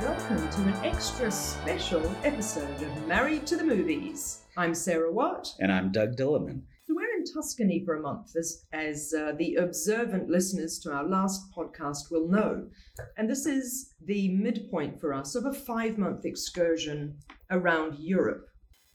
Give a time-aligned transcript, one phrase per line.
[0.00, 4.42] Welcome to an extra special episode of Married to the Movies.
[4.56, 5.54] I'm Sarah Watt.
[5.60, 6.62] And I'm Doug Dillerman.
[6.88, 11.52] We're in Tuscany for a month, as, as uh, the observant listeners to our last
[11.56, 12.66] podcast will know.
[13.16, 17.18] And this is the midpoint for us of a five month excursion
[17.50, 18.48] around Europe.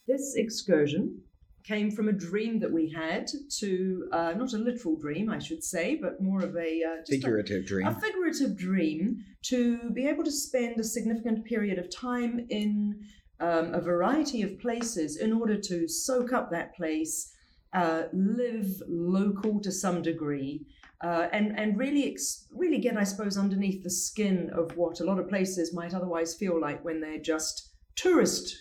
[0.08, 1.22] This excursion
[1.64, 3.28] came from a dream that we had
[3.60, 7.12] to, uh, not a literal dream, I should say, but more of a uh, just
[7.12, 7.88] a- Figurative dream.
[7.88, 13.00] a figurative dream to be able to spend a significant period of time in
[13.40, 17.34] um, a variety of places in order to soak up that place,
[17.74, 20.66] uh, live local to some degree,
[21.04, 25.04] uh, and and really ex- really get, I suppose, underneath the skin of what a
[25.04, 28.56] lot of places might otherwise feel like when they're just tourist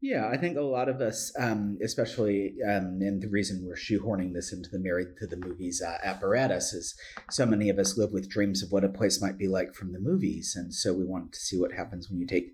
[0.00, 4.34] Yeah, I think a lot of us, um, especially, um, and the reason we're shoehorning
[4.34, 6.94] this into the Married to the Movies uh, apparatus is
[7.30, 9.92] so many of us live with dreams of what a place might be like from
[9.92, 10.54] the movies.
[10.56, 12.52] And so we want to see what happens when you take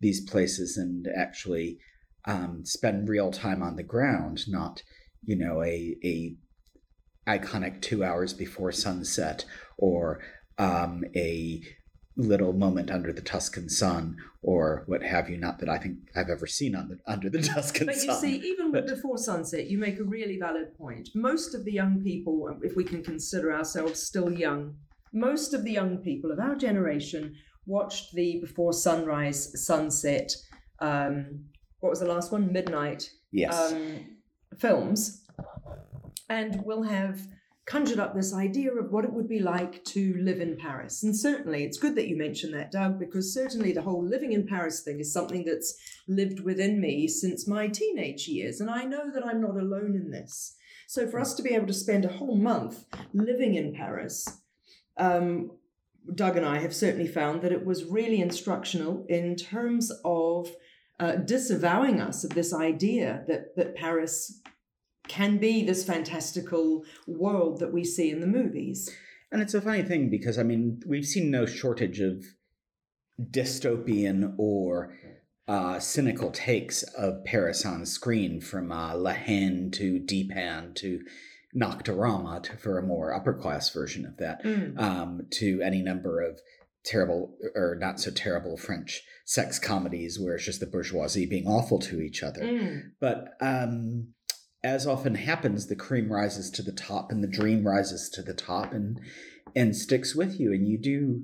[0.00, 1.78] these places and actually
[2.26, 4.82] um, spend real time on the ground, not,
[5.24, 6.36] you know, a, a
[7.28, 9.44] iconic two hours before sunset
[9.78, 10.20] or
[10.58, 11.62] um, a
[12.16, 15.36] little moment under the Tuscan sun or what have you.
[15.36, 18.06] Not that I think I've ever seen on the, under the Tuscan But sun.
[18.06, 21.08] But you see, even but- before sunset, you make a really valid point.
[21.14, 24.76] Most of the young people, if we can consider ourselves still young,
[25.12, 27.34] most of the young people of our generation
[27.66, 30.32] watched the before sunrise, sunset.
[30.80, 31.46] Um,
[31.80, 32.52] what was the last one?
[32.52, 33.72] Midnight yes.
[33.72, 34.06] um,
[34.58, 35.22] films,
[36.28, 37.20] and will have
[37.66, 41.02] conjured up this idea of what it would be like to live in Paris.
[41.02, 44.46] And certainly, it's good that you mentioned that, Doug, because certainly the whole living in
[44.46, 45.74] Paris thing is something that's
[46.06, 48.60] lived within me since my teenage years.
[48.60, 50.56] And I know that I'm not alone in this.
[50.86, 52.84] So for us to be able to spend a whole month
[53.14, 54.26] living in Paris,
[54.98, 55.50] um,
[56.14, 60.50] Doug and I have certainly found that it was really instructional in terms of
[61.00, 64.40] uh, disavowing us of this idea that, that Paris
[65.08, 68.90] can be this fantastical world that we see in the movies.
[69.30, 72.24] And it's a funny thing because, I mean, we've seen no shortage of
[73.20, 74.94] dystopian or
[75.46, 81.00] uh, cynical takes of Paris on screen, from uh, La Haine to Dheepan to
[81.54, 84.40] Nocturama to, for a more upper class version of that,
[84.78, 86.40] um, to any number of
[86.84, 91.78] terrible or not so terrible French sex comedies where it's just the bourgeoisie being awful
[91.78, 92.42] to each other.
[92.42, 92.82] Mm.
[93.00, 94.08] But um,
[94.64, 98.34] as often happens, the cream rises to the top, and the dream rises to the
[98.34, 98.98] top, and
[99.54, 100.52] and sticks with you.
[100.52, 101.22] And you do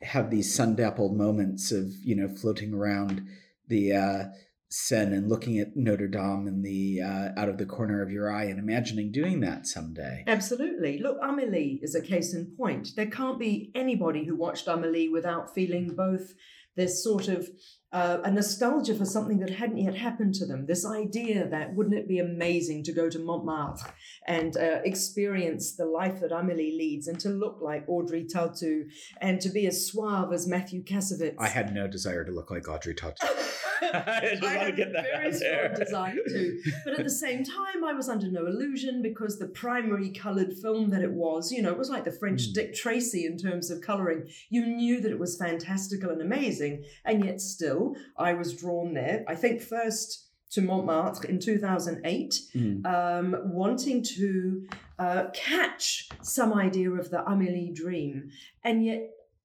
[0.00, 3.26] have these sun-dappled moments of you know floating around
[3.66, 4.24] the uh,
[4.70, 8.30] Seine and looking at Notre Dame in the uh, out of the corner of your
[8.32, 10.24] eye, and imagining doing that someday.
[10.26, 10.98] Absolutely.
[10.98, 12.90] Look, Amelie is a case in point.
[12.94, 16.34] There can't be anybody who watched Amelie without feeling both
[16.76, 17.48] this sort of
[17.92, 20.66] uh, a nostalgia for something that hadn't yet happened to them.
[20.66, 23.90] This idea that wouldn't it be amazing to go to Montmartre
[24.26, 28.84] and uh, experience the life that Amelie leads and to look like Audrey Tautou
[29.20, 31.36] and to be as suave as Mathieu Kassovitz.
[31.38, 33.14] I had no desire to look like Audrey Tautou.
[33.80, 35.74] I just I want to had get that very strong there.
[35.74, 40.10] desire to, but at the same time, I was under no illusion because the primary
[40.10, 42.54] coloured film that it was, you know, it was like the French Mm.
[42.54, 44.28] Dick Tracy in terms of colouring.
[44.50, 47.77] You knew that it was fantastical and amazing, and yet still,
[48.16, 49.24] I was drawn there.
[49.28, 50.24] I think first
[50.54, 52.86] to Montmartre in 2008, Mm.
[52.86, 53.26] um,
[53.62, 54.66] wanting to
[54.98, 58.30] uh, catch some idea of the Amélie dream.
[58.64, 59.00] And yet,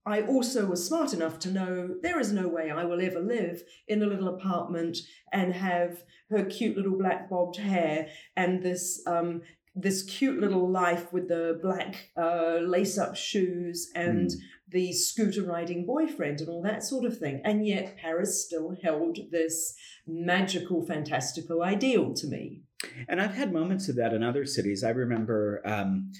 [0.05, 3.63] I also was smart enough to know there is no way I will ever live
[3.87, 4.97] in a little apartment
[5.31, 9.41] and have her cute little black bobbed hair and this um,
[9.75, 14.35] this cute little life with the black uh, lace up shoes and Mm.
[14.73, 17.41] The scooter riding boyfriend and all that sort of thing.
[17.45, 19.75] And yet, Paris still held this
[20.05, 22.61] magical, fantastical ideal to me.
[23.07, 24.83] And I've had moments of that in other cities.
[24.83, 26.11] I remember um,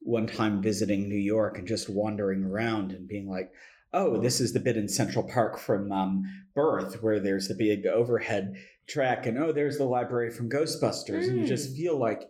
[0.00, 3.50] one time visiting New York and just wandering around and being like,
[3.92, 7.86] oh, this is the bit in Central Park from um, Birth where there's the big
[7.86, 8.54] overhead
[8.88, 11.28] track, and oh, there's the library from Ghostbusters.
[11.28, 11.76] And you just Mm.
[11.76, 12.22] feel like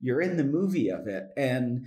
[0.00, 1.24] you're in the movie of it.
[1.36, 1.86] And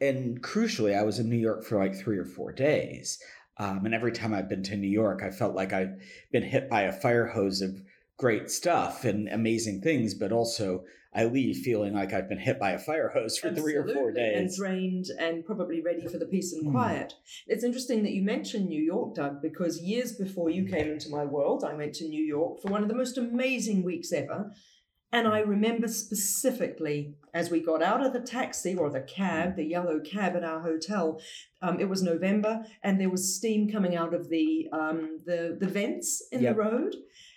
[0.00, 3.18] and crucially, I was in New York for like three or four days.
[3.58, 6.00] Um, and every time I've been to New York, I felt like I've
[6.32, 7.78] been hit by a fire hose of
[8.16, 12.70] great stuff and amazing things, but also I leave feeling like I've been hit by
[12.70, 14.56] a fire hose for three or four Absolutely, And days.
[14.56, 16.70] drained and probably ready for the peace and Mm.
[16.70, 17.14] quiet.
[17.46, 21.24] It's interesting that you mentioned New York, Doug, because years before you came into my
[21.24, 24.52] world, I went to New York for one of the most amazing weeks ever.
[25.12, 29.64] And I remember specifically as we got out of the taxi or the cab, the
[29.64, 31.20] yellow cab at our hotel,
[31.62, 35.66] um, it was November and there was steam coming out of the um, the, the
[35.66, 36.54] vents in Yep.
[36.56, 36.96] the road.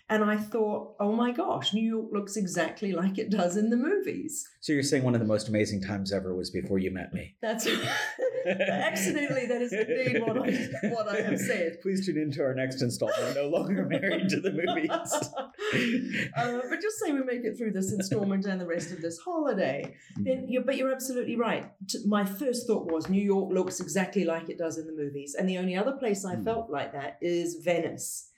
[0.10, 3.78] And I thought, oh my gosh, New York looks exactly like it does in the
[3.78, 4.48] movies.
[4.62, 7.36] So you're saying one of the most amazing times ever was before you met me.
[7.42, 7.66] That's
[8.45, 11.81] accidentally that is indeed what I what I have said.
[11.81, 13.36] Please tune into our next installment.
[13.36, 14.90] No longer married to the movies.
[16.38, 19.19] uh, but just say we make it through this installment and the rest of this
[19.19, 19.95] holiday.
[20.18, 21.72] Then, you but you're absolutely right.
[22.06, 25.48] My first thought was New York looks exactly like it does in the movies, and
[25.48, 26.44] the only other place I Mm.
[26.45, 28.30] felt like that is Venice.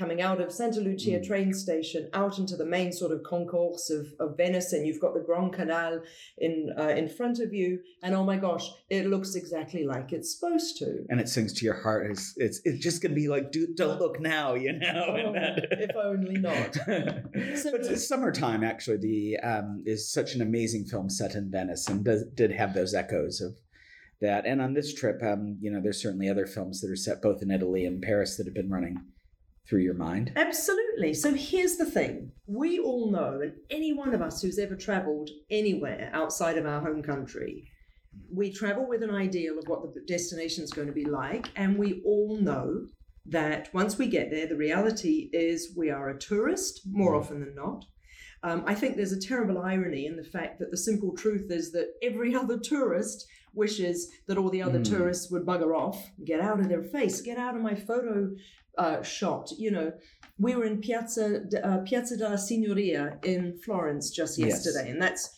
[0.00, 1.26] Coming out of Santa Lucia Mm.
[1.26, 5.12] train station out into the main sort of concourse of, of Venice, and you've got
[5.12, 6.00] the Grand Canal
[6.38, 10.34] in uh, in front of you, and oh my gosh, it looks exactly like it's
[10.34, 11.04] supposed to.
[11.10, 12.10] and it sings to your heart.
[12.10, 15.04] It's it's, it's just gonna be like, dude, don't look now, you know.
[15.20, 15.32] Oh,
[15.86, 16.74] if only not.
[17.56, 21.88] So- but it's summertime actually the um, is such an amazing film set in Venice
[21.88, 23.52] and does, did have those echoes of
[24.22, 24.46] that.
[24.46, 27.42] And on this trip, um, you know, there's certainly other films that are set both
[27.42, 28.96] in Italy and Paris that have been running
[29.70, 30.32] through your mind.
[30.34, 31.14] Absolutely.
[31.14, 35.30] So here's the thing we all know, and any one of us who's ever traveled
[35.48, 37.68] anywhere outside of our home country,
[38.34, 41.78] we travel with an ideal of what the destination is going to be like, and
[41.78, 42.86] we all know
[43.26, 47.20] that once we get there, the reality is we are a tourist more Mm.
[47.20, 47.84] often than not.
[48.42, 51.70] Um, I think there's a terrible irony in the fact that the simple truth is
[51.72, 54.84] that every other tourist wishes that all the other Mm.
[54.90, 58.30] tourists would bugger off, get out of their face, get out of my photo
[58.78, 59.50] uh, shot.
[59.58, 59.92] You know,
[60.38, 64.48] we were in Piazza uh, Piazza della Signoria in Florence just Yes.
[64.64, 65.28] yesterday, and that's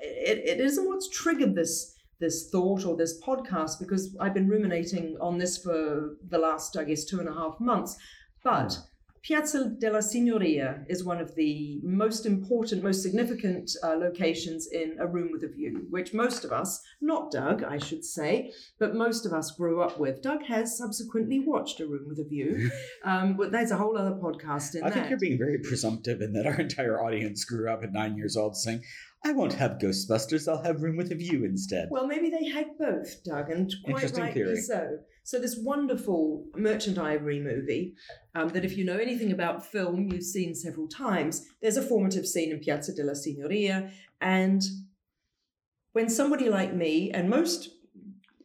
[0.00, 5.16] it, it isn't what's triggered this this thought or this podcast because I've been ruminating
[5.20, 7.96] on this for the last, I guess, two and a half months.
[8.42, 8.78] But
[9.26, 15.06] Piazza della Signoria is one of the most important, most significant uh, locations in A
[15.08, 19.26] Room with a View, which most of us, not Doug, I should say, but most
[19.26, 20.22] of us grew up with.
[20.22, 22.70] Doug has subsequently watched A Room with a View.
[23.04, 24.84] Um, but there's a whole other podcast in there.
[24.84, 24.94] I that.
[24.94, 28.36] think you're being very presumptive in that our entire audience grew up at nine years
[28.36, 28.82] old saying,
[29.24, 31.88] I won't have Ghostbusters, I'll have Room with a View instead.
[31.90, 34.60] Well, maybe they had both, Doug, and quite Interesting rightly theory.
[34.60, 34.98] so.
[35.26, 37.96] So, this wonderful Merchant Ivory movie,
[38.36, 42.24] um, that if you know anything about film, you've seen several times, there's a formative
[42.28, 43.90] scene in Piazza della Signoria.
[44.20, 44.62] And
[45.94, 47.70] when somebody like me, and most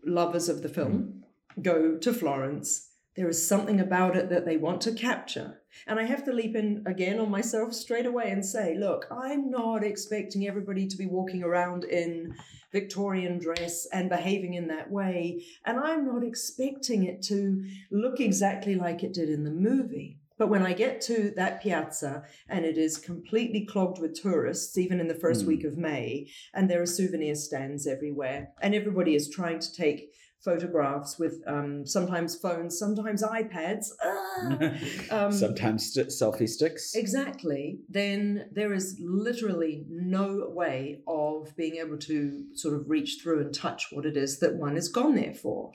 [0.04, 1.24] lovers of the film,
[1.62, 5.62] go to Florence, there is something about it that they want to capture.
[5.88, 9.50] And I have to leap in again on myself straight away and say, look, I'm
[9.50, 12.34] not expecting everybody to be walking around in
[12.72, 15.44] Victorian dress and behaving in that way.
[15.66, 20.18] And I'm not expecting it to look exactly like it did in the movie.
[20.38, 25.00] But when I get to that piazza and it is completely clogged with tourists, even
[25.00, 25.50] in the first Hmm.
[25.50, 30.12] week of May, and there are souvenir stands everywhere, and everybody is trying to take
[30.44, 33.88] photographs with um, sometimes phones, sometimes iPads.
[34.04, 34.18] Ah!
[35.12, 36.96] Um, Sometimes st- selfie sticks.
[36.96, 37.80] Exactly.
[37.90, 43.54] Then there is literally no way of being able to sort of reach through and
[43.54, 45.72] touch what it is that one has gone there for.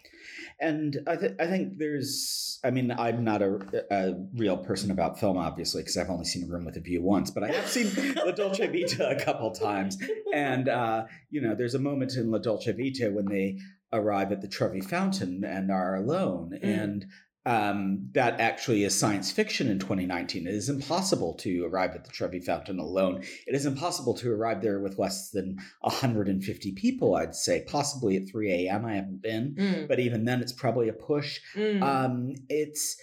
[0.59, 3.59] And I, th- I think there's, I mean, I'm not a,
[3.91, 7.03] a real person about film, obviously, because I've only seen A Room with a View
[7.03, 9.99] once, but I have seen La Dolce Vita a couple times.
[10.33, 13.59] And, uh, you know, there's a moment in La Dolce Vita when they
[13.97, 16.53] arrive at the Trevi Fountain and are alone.
[16.63, 16.85] Mm.
[16.85, 17.07] And
[17.45, 20.49] um, that actually is science fiction in 2019.
[20.49, 23.23] It is impossible to arrive at the Trevi Fountain alone.
[23.47, 28.29] It is impossible to arrive there with less than 150 people, I'd say, possibly at
[28.29, 28.85] 3 a.m.
[28.85, 31.83] I haven't been Mm, but even then it's probably a push mm.
[31.83, 32.97] um it's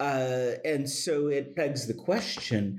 [0.00, 2.78] uh and so it begs the question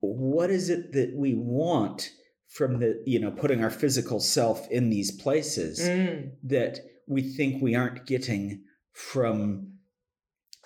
[0.00, 2.10] what is it that we want
[2.52, 6.32] from the you know putting our physical self in these places Mm.
[6.44, 9.68] that we think we aren't getting from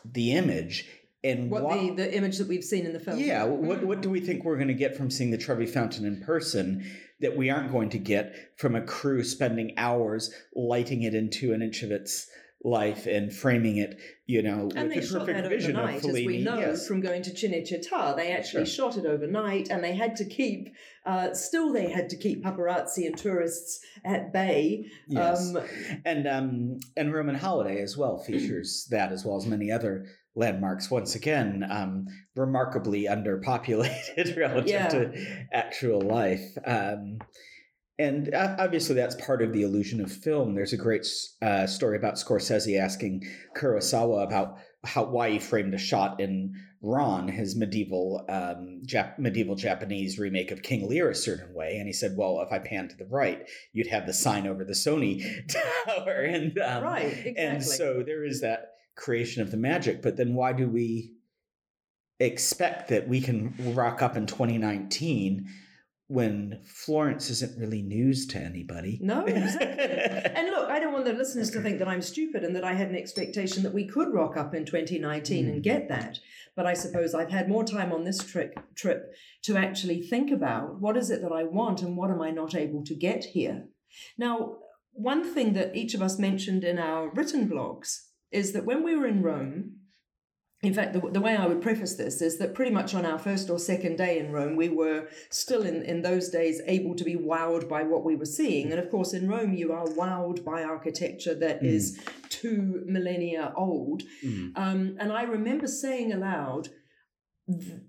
[0.05, 0.87] the image
[1.25, 3.19] and What why- the, the image that we've seen in the film.
[3.19, 3.85] yeah, what Mm.
[3.85, 6.85] what do we think we're going to get from seeing the Trevi Fountain in person
[7.21, 11.63] that we aren't going to get from a crew spending hours lighting it into an
[11.63, 12.29] inch of its
[12.65, 13.97] life and framing it,
[14.27, 16.87] you know, And with they the shot perfect vision overnight, of as we know yes.
[16.89, 18.17] from going to Cinecittà.
[18.17, 18.91] They actually Sure.
[18.91, 20.75] shot it overnight, and they had to keep.
[21.05, 24.87] Uh, still, they had to keep paparazzi and tourists at bay.
[25.07, 25.55] yes.
[25.55, 25.63] Um,
[26.05, 30.91] and um and Roman Holiday as well features that as well as many other landmarks
[30.91, 34.89] once again um remarkably underpopulated relative Yeah.
[34.89, 37.19] to actual life um
[37.99, 41.07] and uh, obviously that's part of the illusion of film there's a great
[41.43, 43.23] uh, story about Scorsese asking
[43.57, 49.57] Kurosawa about how why he framed a shot in Ran his medieval um, Jap- medieval
[49.57, 52.89] Japanese remake of King Lear a certain way, and he said, "Well, if I pan
[52.89, 55.25] to the right, you'd have the sign over the Sony
[55.87, 57.37] tower." And um, right, exactly.
[57.37, 60.03] and so there is that creation of the magic.
[60.03, 61.13] But then why do we
[62.21, 65.47] expect that we can rock up in 2019
[66.09, 68.99] when Florence isn't really news to anybody?
[69.03, 69.85] No, exactly.
[69.85, 72.75] and look, I don't want the listeners to think that I'm stupid and that I
[72.75, 75.89] had an expectation that we could rock up in 2019 and get hmm.
[75.89, 76.21] that.
[76.55, 80.81] But I suppose I've had more time on this trip trip to actually think about
[80.81, 83.67] what is it that I want and what am I not able to get here.
[84.17, 84.59] Now,
[84.93, 88.97] one thing that each of us mentioned in our written blogs is that when we
[88.97, 89.76] were in Rome,
[90.67, 93.19] in fact, the, the way I would preface this is that pretty much on our
[93.19, 97.05] first or second day in Rome, we were still in, in those days able to
[97.05, 98.73] be wowed by what we were seeing.
[98.73, 101.67] And of course, in Rome, you are wowed by architecture that mm.
[101.67, 104.03] is two millennia old.
[104.25, 104.53] Mm.
[104.57, 106.69] Um, and I remember saying aloud,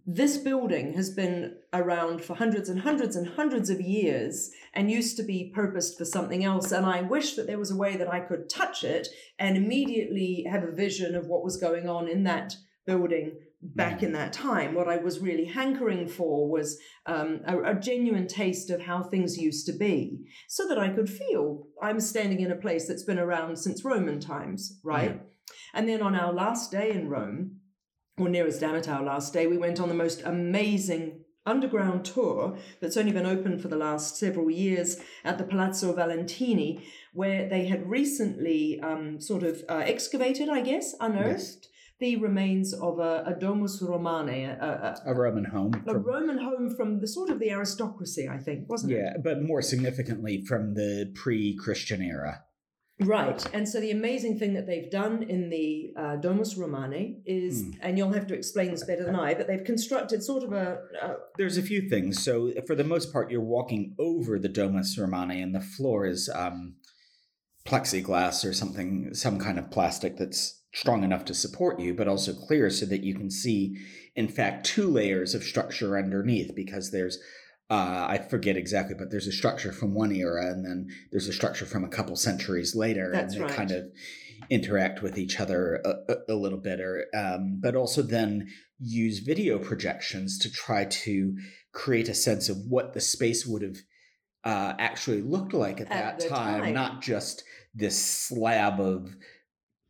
[0.06, 5.18] this building has been around for hundreds and hundreds and hundreds of years and used
[5.18, 6.72] to be purposed for something else.
[6.72, 9.08] And I wish that there was a way that I could touch it
[9.40, 12.56] and immediately have a vision of what was going on in that
[12.88, 14.74] building back in that time.
[14.74, 19.38] What I was really hankering for was um, a, a, genuine taste of how things
[19.38, 23.20] used to be, so that I could feel I'm standing in a place that's been
[23.20, 25.16] around since Roman times, right?
[25.16, 25.54] Yeah.
[25.74, 27.58] And then on our last day in Rome,
[28.18, 32.58] or nearest damn it, our last day, we went on the most amazing underground tour
[32.82, 37.66] that's only been open for the last several years at the Palazzo Valentini, where they
[37.66, 41.40] had recently um, sort of uh, excavated, I guess, unearthed.
[41.62, 41.68] Yes.
[42.00, 46.38] The remains of a, a domus romane, a, a, a Roman home, a from, Roman
[46.38, 49.04] home from the sort of the aristocracy, I think, wasn't yeah, it?
[49.16, 52.44] Yeah, but more significantly from the pre-Christian era.
[53.00, 53.44] Right.
[53.54, 57.76] And so the amazing thing that they've done in the uh, Domus Romane is, mm.
[57.82, 60.80] and you'll have to explain this better than I, but they've constructed sort of a,
[61.02, 61.14] a.
[61.38, 62.24] There's a few things.
[62.24, 66.28] So for the most part, you're walking over the Domus Romane, and the floor is
[66.34, 66.78] um,
[67.66, 72.34] plexiglass or something, some kind of plastic that's strong enough to support you, but also
[72.34, 73.76] clear so that you can see,
[74.16, 77.18] in fact, two layers of structure underneath because there's
[77.70, 81.34] uh, I forget exactly, but there's a structure from one era, and then there's a
[81.34, 83.54] structure from a couple centuries later, That's and they right.
[83.54, 83.88] kind of
[84.50, 88.48] interact with each other a, a, little bit, or um, but also then
[88.80, 91.36] use video projections to try to
[91.74, 93.78] create a sense of what the space would have
[94.46, 97.44] uh, actually looked like at, at that time, time, not just
[97.76, 99.14] this slab of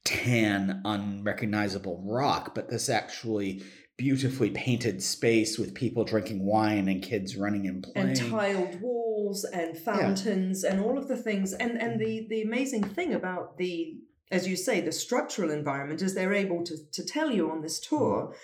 [0.08, 3.62] tan, unrecognizable rock, but this actually
[3.98, 8.10] beautifully painted space with people drinking wine and kids running and playing.
[8.10, 10.72] and tiled walls and fountains yeah.
[10.72, 11.52] and all of the things.
[11.54, 12.30] And and the mm-hmm.
[12.30, 13.98] the amazing thing about the
[14.32, 17.80] as you say the structural environment is they're able to to tell you on this
[17.80, 17.98] mm-hmm.
[17.98, 18.36] tour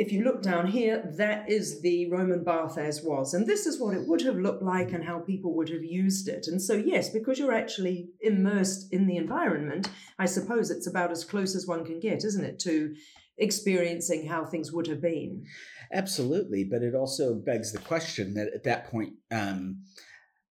[0.00, 3.80] if you look down here that is the roman bath as was and this is
[3.80, 6.74] what it would have looked like and how people would have used it and so
[6.74, 11.66] yes because you're actually immersed in the environment i suppose it's about as close as
[11.66, 12.94] one can get isn't it to
[13.40, 15.44] experiencing how things would have been.
[15.92, 19.82] Absolutely, but it also begs the question that at that point, um,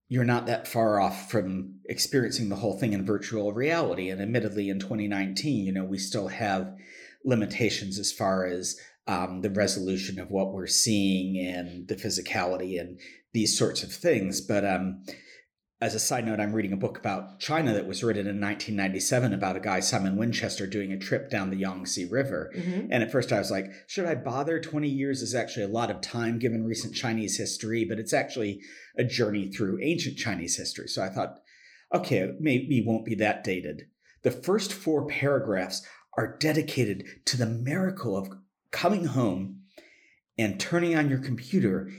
[0.10, 4.10] you're not that far off from experiencing the whole thing in virtual reality.
[4.10, 6.75] And admittedly, in 2019, you know, we still have
[7.24, 8.75] limitations as far as
[9.10, 13.00] um, the resolution of what we're seeing and the physicality and
[13.34, 14.39] these sorts of things.
[14.39, 15.04] But um,
[15.82, 19.34] as a side note, I'm reading a book about China that was written in 1997
[19.34, 22.54] about a guy, Simon Winchester, doing a trip down the Yangtze River.
[22.56, 22.92] Mm-hmm.
[22.92, 24.60] And at first I was like, should I bother?
[24.60, 28.62] 20 years is actually a lot of time given recent Chinese history, but it's actually
[28.96, 30.88] a journey through ancient Chinese history.
[30.88, 31.39] So I thought,
[31.92, 33.88] okay, maybe won't be that dated.
[34.22, 35.82] The first four paragraphs
[36.16, 38.30] are dedicated to the miracle of
[38.72, 39.62] coming home
[40.38, 41.90] and turning on your computer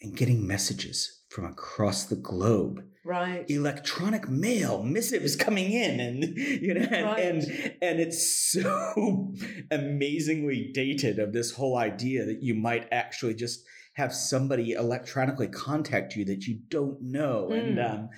[0.00, 6.74] and getting messages from across the globe right electronic mail missives coming in and you
[6.74, 7.18] know and, right.
[7.18, 7.44] and
[7.80, 9.32] and it's so
[9.70, 16.14] amazingly dated of this whole idea that you might actually just have somebody electronically contact
[16.14, 17.58] you that you don't know mm.
[17.58, 18.08] and um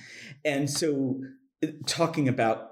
[0.45, 1.21] and so
[1.63, 2.71] uh, talking about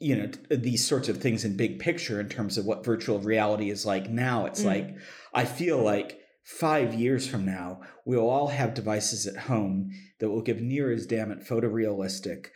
[0.00, 3.70] you know these sorts of things in big picture in terms of what virtual reality
[3.70, 4.66] is like now it's mm.
[4.66, 4.96] like
[5.34, 10.40] i feel like five years from now, we'll all have devices at home that will
[10.40, 12.46] give near as damn it photorealistic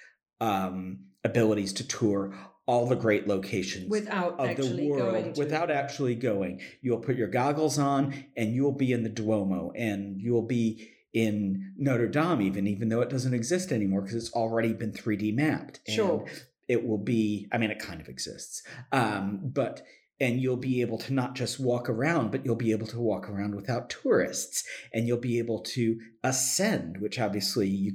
[0.40, 2.34] um, abilities to tour
[2.64, 6.60] all the great locations without of the world without actually going.
[6.80, 11.74] You'll put your goggles on and you'll be in the Duomo and you'll be in
[11.76, 15.80] Notre Dame even even though it doesn't exist anymore because it's already been 3D mapped.
[15.86, 16.24] Sure.
[16.72, 18.62] It will be I mean it kind of exists.
[18.90, 19.82] Um, but
[20.20, 23.28] and you'll be able to not just walk around, but you'll be able to walk
[23.28, 27.92] around without tourists, and you'll be able to ascend, which obviously you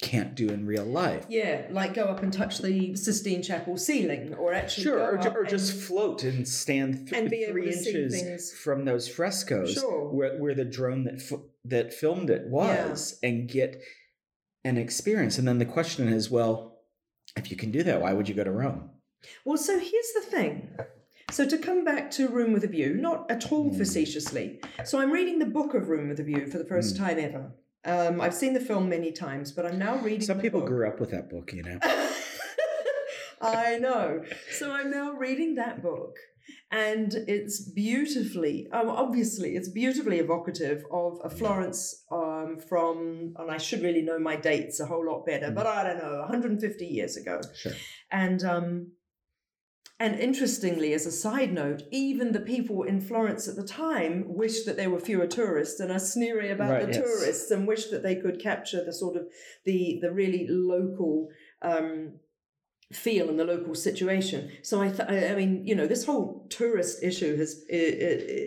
[0.00, 1.26] can't do in real life.
[1.28, 5.38] Yeah, like go up and touch the Sistine Chapel ceiling, or actually Sure, go or,
[5.42, 10.10] or just float and stand th- and three inches from those frescoes Sure.
[10.12, 13.82] where, where the drone that f- that filmed it was, and get
[14.64, 15.38] an experience.
[15.38, 16.73] And then the question is, well,
[17.36, 18.90] if you can do that, why would you go to Rome?
[19.44, 20.68] Well, so here's the thing.
[21.30, 23.76] So to come back to Room with a View, not at all Mm.
[23.78, 24.60] facetiously.
[24.84, 26.98] So I'm reading the book of Room with a View for the first Mm.
[26.98, 27.52] time ever.
[27.86, 30.20] Um, I've seen the film many times, but I'm now reading.
[30.22, 30.68] Some people book.
[30.68, 31.78] grew up with that book, you know.
[33.40, 34.22] I know.
[34.52, 36.16] So I'm now reading that book,
[36.70, 43.58] and it's beautifully, um, obviously, it's beautifully evocative of a Florence um, from, and I
[43.58, 47.16] should really know my dates a whole lot better, but I don't know, 150 years
[47.16, 47.40] ago.
[47.54, 47.72] Sure.
[48.10, 48.92] And um,
[50.00, 54.66] and interestingly, as a side note, even the people in Florence at the time wished
[54.66, 56.96] that there were fewer tourists and are sneery about Right, the yes.
[56.96, 59.28] tourists and wish that they could capture the sort of
[59.64, 61.28] the the really local
[61.62, 62.18] um,
[62.92, 64.50] feel and the local situation.
[64.62, 67.78] So I, th- I mean, you know, this whole tourist issue has i- i-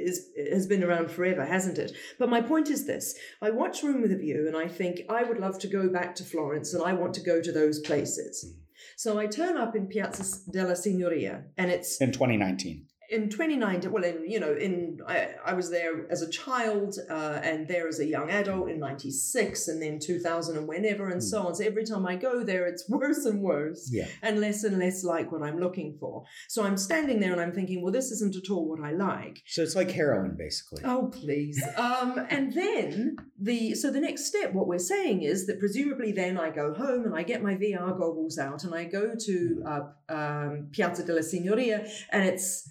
[0.10, 1.92] is has been around forever, hasn't it?
[2.20, 5.24] But my point is this: I watch Room with a View, and I think I
[5.24, 8.54] would love to go back to Florence, and I want to go to those places.
[8.96, 12.87] So I turn up in Piazza della Signoria, and it's In 2019.
[13.10, 17.40] In 2019 well in you know in i, I was there as a child uh,
[17.44, 21.48] and there as a young adult in 96 and then 2000 and whenever and so
[21.48, 24.08] on so every time i go there it's worse and worse Yeah.
[24.22, 27.54] and less and less like what i'm looking for so i'm standing there and i'm
[27.54, 30.82] thinking well this isn't at all what i like So it's like heroin, basically.
[30.86, 31.62] Oh please.
[31.78, 36.38] Um, and then the so the next step, what we're saying is that presumably then
[36.38, 39.82] I go home and I get my VR goggles out and I go to uh,
[40.10, 42.70] um, Piazza della Signoria and it's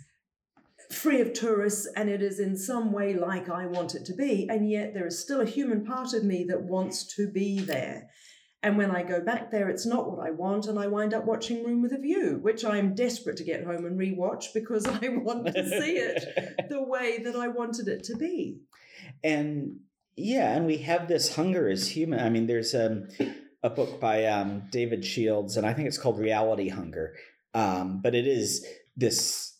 [0.91, 4.49] free of tourists and it is in some way like I want it to be,
[4.49, 8.09] and yet there is still a human part of me that wants to be there.
[8.63, 11.25] And when I go back there, it's not what I want, and I wind up
[11.25, 15.09] watching Room with a View, which I'm desperate to get home and rewatch because I
[15.09, 18.61] want to see it the way that I wanted it to be.
[19.23, 19.81] and
[20.17, 22.21] yeah, and we have this hunger as human.
[22.21, 23.09] I mean, there's um,
[23.63, 27.15] a book by um, David Shields, and I think it's called Reality Hunger.
[27.53, 29.56] Um, but it is this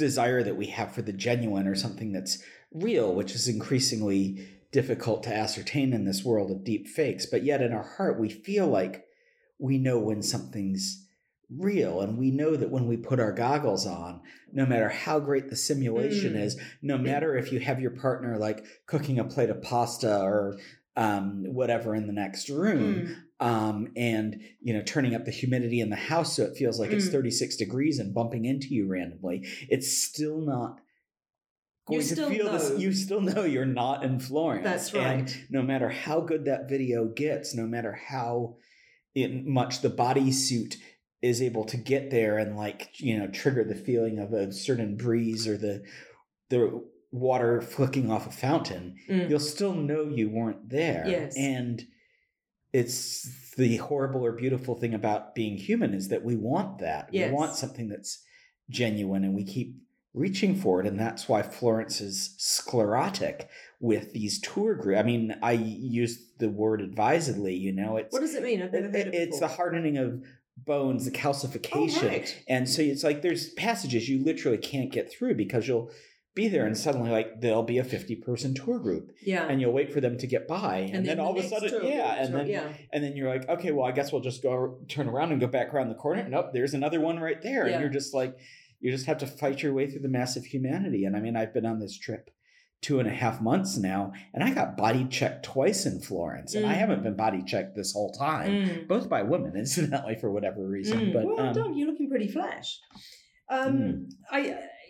[0.00, 5.22] desire that we have for the genuine or something that's real, which is increasingly difficult
[5.24, 7.26] to ascertain in this world of deep fakes.
[7.26, 9.04] But yet, in our heart, we feel like
[9.58, 11.06] we know when something's
[11.50, 14.20] real, and we know that when we put our goggles on,
[14.52, 16.42] no matter how great the simulation Mm.
[16.44, 20.58] is, no matter if you have your partner like cooking a plate of pasta or
[20.96, 23.16] um, whatever in the next room, Mm.
[23.40, 26.90] Um, and you know turning up the humidity in the house so it feels like
[26.92, 27.12] it's Mm.
[27.12, 30.80] 36 degrees and bumping into you randomly, it's still not
[31.88, 32.78] You going to still feel this.
[32.78, 34.64] You still know you're not in Florence.
[34.64, 35.44] That's And right.
[35.50, 38.56] no matter how good that video gets, no matter how
[39.16, 40.76] much the bodysuit
[41.22, 44.96] is able to get there and like you know trigger the feeling of a certain
[44.96, 45.82] breeze or the
[46.50, 49.28] the water flicking off a fountain, Mm.
[49.30, 51.04] you'll still know you weren't there.
[51.08, 51.36] Yes.
[51.36, 51.82] And
[52.72, 57.08] it's the horrible or beautiful thing about being human is that we want that.
[57.12, 57.28] Yes.
[57.30, 58.22] We want something that's
[58.68, 59.76] genuine and we keep
[60.14, 60.86] reaching for it.
[60.86, 63.48] And that's why Florence is sclerotic
[63.80, 65.00] with these tour groups.
[65.00, 68.62] I mean, I use the word advisedly, you know, it's What does it mean?
[68.62, 70.22] I've never heard it it's the hardening of
[70.56, 72.08] bones, the Oh, calcification.
[72.08, 72.42] right.
[72.48, 75.90] And so it's like there's passages you literally can't get through because you'll
[76.42, 79.46] be there and suddenly like there'll be a 50 person tour group Yeah.
[79.48, 81.70] and you'll wait for them to get by and, then, the all of a sudden
[81.70, 82.68] tour yeah and then yeah.
[82.92, 85.46] and then you're like okay well i guess we'll just go turn around and go
[85.58, 87.72] back around the corner nope there's another one right there Yeah.
[87.74, 88.32] and you're just like
[88.82, 91.36] you just have to fight your way through the mass of humanity and i mean
[91.36, 92.30] i've been on this trip
[92.82, 96.64] two and a half months now and i got body checked twice in florence and
[96.64, 96.78] i Mm.
[96.82, 98.88] haven't been body checked this whole time Mm.
[98.88, 101.12] both by women incidentally for whatever reason Mm.
[101.12, 101.76] but well um, done.
[101.76, 102.78] You're looking pretty flash.
[103.50, 104.10] Um, Mm.
[104.30, 104.40] I,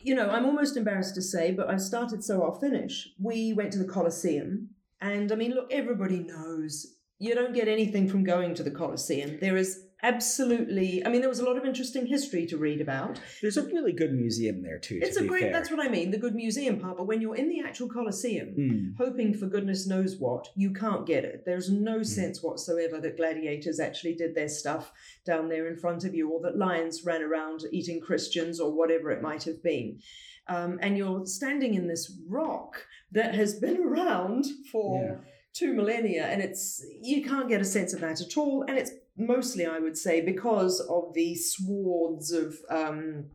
[0.02, 3.08] you know, I'm almost embarrassed to say, but I've started, so I'll finish.
[3.18, 6.86] We went to the Colosseum, and I mean, look, everybody knows
[7.18, 9.38] you don't get anything from going to the Colosseum.
[9.40, 13.20] There is absolutely, I mean, there was a lot of interesting history to read about.
[13.42, 15.52] there's a really good museum there too It's to a great, fair.
[15.52, 16.96] that's what I mean, the good museum part.
[16.98, 18.94] But when you're in the actual Colosseum, Mm.
[18.98, 21.44] hoping for goodness knows what, you can't get it.
[21.44, 22.06] There's no Mm.
[22.06, 24.92] sense whatsoever that gladiators actually did their stuff
[25.24, 29.10] down there in front of you, or that lions ran around eating Christians, or whatever
[29.10, 29.98] it might have been.
[30.48, 35.16] Um, and you're standing in this rock that has been around for Yeah.
[35.52, 38.62] two millennia, and it's you can't get a sense of that at all.
[38.66, 43.26] And it's mostly, I would say, because of the swards of um,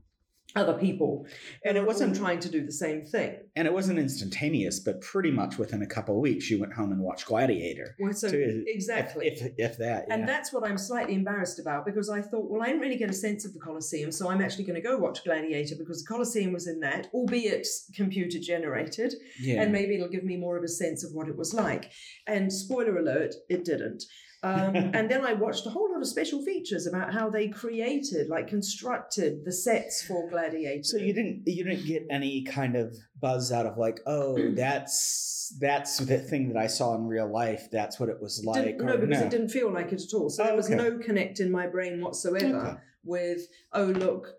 [0.56, 1.26] other people
[1.65, 3.36] And it who are all wasn't trying to do the same thing.
[3.58, 6.93] and it wasn't instantaneous, but pretty much within a couple of weeks, you went home
[6.93, 7.93] and watched Gladiator.
[8.00, 9.28] Well, so To- exactly.
[9.28, 10.26] If if that, And yeah.
[10.26, 13.13] that's what I'm slightly embarrassed about because I thought, well, I didn't really get a
[13.13, 16.54] sense of the Colosseum, so I'm actually going to go watch Gladiator because the Colosseum
[16.54, 19.62] was in that, albeit computer generated, yeah.
[19.62, 21.91] and maybe it'll give me more of a sense of what it was like.
[22.28, 24.04] And spoiler alert, it didn't.
[24.45, 28.29] Um, and then I watched a whole lot of special features about how they created,
[28.29, 30.84] like constructed the sets for Gladiator.
[30.84, 35.55] So you didn't you didn't get any kind of buzz out of like, oh, that's
[35.60, 37.67] that's the thing that I saw in real life.
[37.71, 38.63] That's what it was like.
[38.65, 39.25] didn't, or no, because no.
[39.25, 40.29] it didn't feel like it at all.
[40.29, 40.75] So Oh, there was okay.
[40.75, 42.77] no connect in my brain whatsoever Okay.
[43.03, 43.41] with,
[43.73, 44.34] oh look,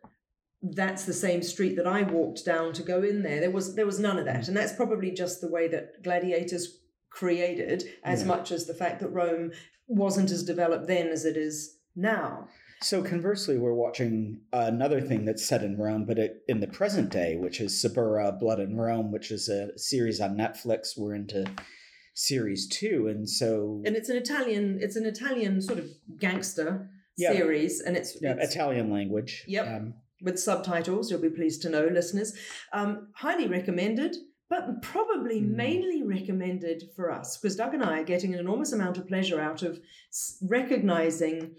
[0.62, 3.40] that's the same street that I walked down to go in there.
[3.40, 6.78] There was there was none of that, and that's probably just the way that gladiators
[7.20, 8.26] created, as Yeah.
[8.29, 9.50] much as the fact that Rome
[9.88, 12.48] wasn't as developed then as it is now.
[12.83, 17.09] So conversely, we're watching another thing that's set in Rome, but it, in the present
[17.11, 20.96] day, which is Suburra Blood in Rome, which is a series on Netflix.
[20.98, 21.46] We're into
[22.14, 25.87] series two, and so And it's an Italian, it's an Italian sort of
[26.18, 27.33] gangster Yeah.
[27.33, 29.44] series, and it's, yeah, it's Italian language.
[29.48, 29.66] Yep.
[29.66, 31.11] Um, with subtitles.
[31.11, 32.35] You'll be pleased to know, listeners.
[32.72, 34.16] Um, highly recommended,
[34.48, 35.54] but probably Mm.
[35.56, 39.40] mainly recommended for us because Doug and I are getting an enormous amount of pleasure
[39.40, 39.80] out of
[40.42, 41.56] recognizing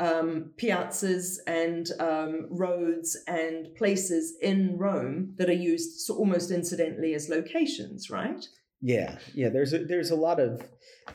[0.00, 7.14] um, piazzas and um, roads and places in Rome that are used so almost incidentally
[7.14, 8.44] as locations, right?
[8.86, 9.48] Yeah, yeah.
[9.48, 10.62] There's a, there's a lot of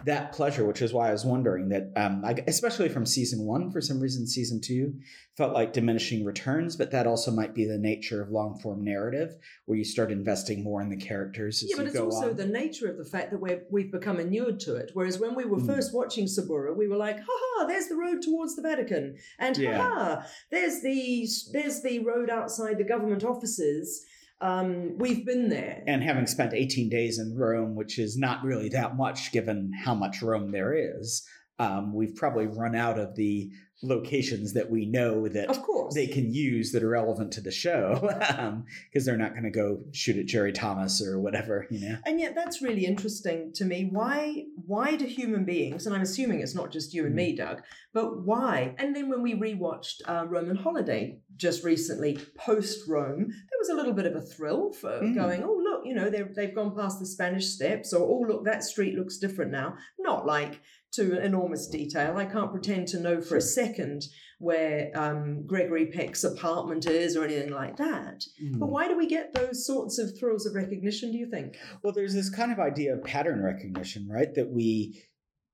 [0.04, 3.70] that pleasure, which is why I was wondering that, um, I, especially from season one,
[3.72, 4.96] for some reason, season two
[5.38, 9.36] felt like diminishing returns, but that also might be the nature of long form narrative,
[9.66, 12.38] where you start investing more in the characters as Yeah, but it's also on.
[12.38, 14.90] the nature of the fact that we're, we've become inured to it.
[14.96, 15.68] Whereas when we were Mm.
[15.68, 17.66] first watching Suburra, we were like, "Ha ha!
[17.68, 19.78] There's the road towards the Vatican," and Yeah.
[19.78, 20.28] "Ha ha!
[20.50, 24.06] There's the there's the road outside the government offices."
[24.42, 25.84] Um, we've been there.
[25.86, 29.94] and having spent 18 days in Rome, which is not really that much given how
[29.94, 31.28] much Rome there is,
[31.60, 33.50] um, we've probably run out of the
[33.82, 37.52] locations that we know that of course, they can use that are relevant to the
[37.52, 38.00] show
[38.92, 41.98] because they're not going to go shoot at Jerry Thomas or whatever, you know.
[42.06, 43.90] And yet that's really interesting to me.
[43.92, 47.62] Why why do human beings, and I'm assuming it's not just you and me, Doug,
[47.94, 48.76] but why?
[48.78, 53.76] And then when we rewatched uh, Roman Holiday just recently, post Rome, there was a
[53.76, 55.16] little bit of a thrill for Mm.
[55.16, 58.64] going, oh you know, they've they've gone past the Spanish Steps, or oh look, that
[58.64, 59.76] street looks different now.
[59.98, 60.62] Not like
[60.94, 62.18] to enormous detail.
[62.18, 64.04] I can't pretend to know for a second
[64.40, 68.24] where um, Gregory Peck's apartment is or anything like that.
[68.40, 68.58] Hmm.
[68.58, 71.12] But why do we get those sorts of thrills of recognition?
[71.12, 71.58] Do you think?
[71.84, 74.34] Well, there's this kind of idea of pattern recognition, right?
[74.36, 75.04] That we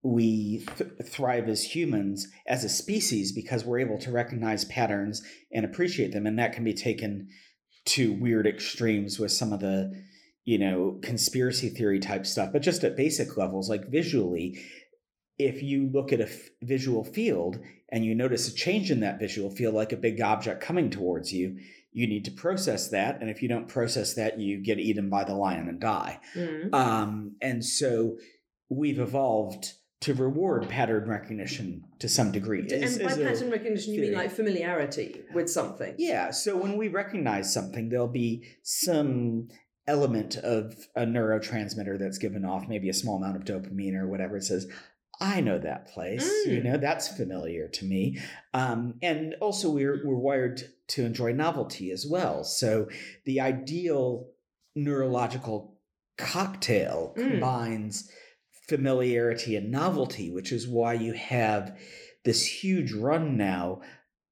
[0.04, 5.66] we th- thrive as humans as a species because we're able to recognize patterns and
[5.66, 7.28] appreciate them, and that can be taken
[7.86, 9.92] to weird extremes with some of the
[10.46, 12.54] you know conspiracy theory type stuff.
[12.54, 14.60] But just at basic levels, like visually,
[15.38, 19.20] if you look at a f- visual field and you notice a change in that
[19.20, 21.58] visual field, like a big object coming towards you,
[21.92, 23.22] you need to process that.
[23.22, 26.20] And if you don't process that, you get eaten by the lion and die.
[26.36, 26.74] Mm.
[26.74, 28.18] Um, and so
[28.70, 32.62] we've evolved to reward pattern recognition to some degree.
[32.62, 35.96] Is- and by is pattern recognition, you mean like familiarity with something?
[35.98, 36.32] yeah.
[36.32, 39.48] So when we recognize something, there'll be some
[39.88, 44.38] element of a neurotransmitter that's given off, maybe a small amount of dopamine or whatever.
[44.38, 44.68] It says,
[45.20, 46.26] I know that place.
[46.46, 46.64] You Mm.
[46.64, 48.20] know, that's familiar to me.
[48.54, 52.44] Um, and also, we're, we're wired to enjoy novelty as well.
[52.44, 52.90] So
[53.26, 54.32] the ideal
[54.76, 55.78] neurological
[56.18, 57.28] cocktail Mm.
[57.32, 58.10] combines
[58.68, 61.78] familiarity and novelty, which is why you have
[62.24, 63.82] this huge run now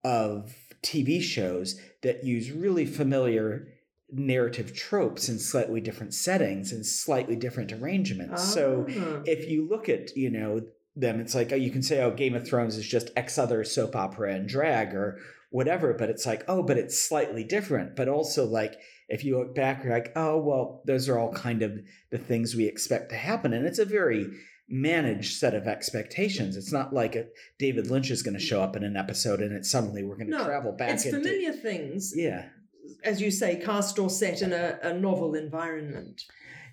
[0.04, 3.68] of TV shows that use really familiar
[4.14, 8.44] narrative tropes in slightly different settings and slightly different arrangements.
[8.54, 9.22] So Ah.
[9.26, 10.62] if you look at, you know,
[10.96, 13.64] them, it's like, oh, you can say, oh, Game of Thrones is just X other
[13.64, 15.18] soap opera and drag or
[15.50, 17.96] whatever, but it's like, oh, but it's slightly different.
[17.96, 18.76] But also, like,
[19.10, 21.80] if you look back, you're like, oh, well, those are all kind of
[22.12, 23.54] the things we expect to happen.
[23.54, 24.28] And it's a very
[24.70, 26.56] managed set of expectations.
[26.58, 27.26] It's not like a,
[27.60, 30.32] David Lynch is going to show up in an episode and it's suddenly we're going
[30.32, 31.18] to No, travel back it's into.
[31.18, 32.46] familiar things, Yeah.
[33.04, 36.22] As you say, cast or set in a, a novel environment.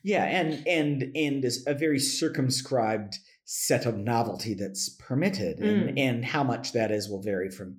[0.03, 6.25] Yeah, and and and is a very circumscribed set of novelty that's permitted, and and
[6.25, 7.79] how much that is will vary from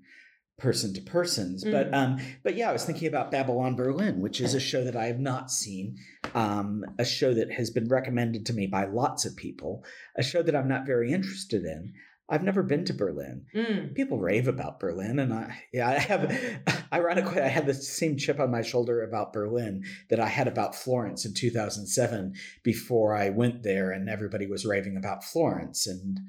[0.60, 1.64] person to persons.
[1.64, 1.96] But Mm.
[1.96, 5.06] um, but yeah, I was thinking about Babylon Berlin, which is a show that I
[5.06, 5.98] have not seen,
[6.36, 9.84] um, a show that has been recommended to me by lots of people,
[10.16, 11.94] a show that I'm not very interested in.
[12.32, 13.46] I've never been to Berlin.
[13.54, 13.94] Mm.
[13.94, 16.86] People rave about Berlin, and I, yeah, I have.
[16.94, 20.74] Ironically, I had the same chip on my shoulder about Berlin that I had about
[20.74, 25.86] Florence in 2007 before I went there, and everybody was raving about Florence.
[25.88, 26.20] And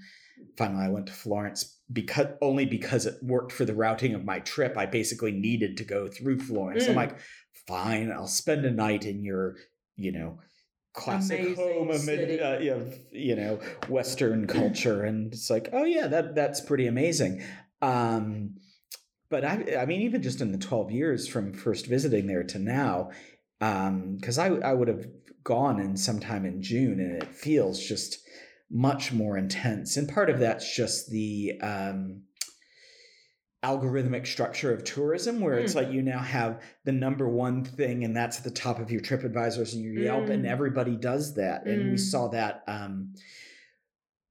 [0.59, 4.41] finally, I went to Florence because only because it worked for the routing of my
[4.41, 4.77] trip.
[4.77, 6.85] I basically needed to go through Florence.
[6.87, 6.97] I'm Mm.
[6.97, 7.19] like,
[7.67, 9.57] fine, I'll spend a night in your,
[9.97, 10.41] you know,
[10.93, 12.41] classic Amazing home amid, city.
[12.41, 12.59] uh,
[13.11, 17.43] you, know, Western culture, and it's like, oh yeah, that that's pretty amazing.
[17.81, 18.57] Um,
[19.31, 22.59] but I, I mean, even just in the twelve years from first visiting there to
[22.59, 23.11] now,
[23.59, 25.07] because I I would have
[25.45, 28.19] gone in sometime in June, and it feels just
[28.71, 32.23] much more intense, and part of that's just the um,
[33.63, 35.77] algorithmic structure of tourism where it's Mm.
[35.77, 39.01] like you now have the number one thing and that's at the top of your
[39.01, 40.49] TripAdvisors and your Yelp and Mm.
[40.49, 41.65] everybody does that.
[41.67, 42.01] And we Mm.
[42.01, 43.15] saw that um,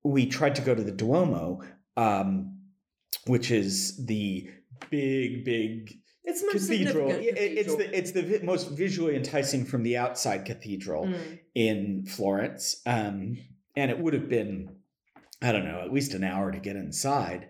[0.04, 1.62] we tried to go to the Duomo,
[1.96, 2.58] um,
[3.26, 4.50] which is the
[4.90, 7.10] big, big It's the most cathedral.
[7.12, 11.40] It's the it's the most visually enticing from the outside cathedral Mm.
[11.56, 12.82] in Florence.
[12.86, 13.38] Um,
[13.78, 14.76] and it would have been,
[15.42, 17.48] I don't know, at least an hour to get inside.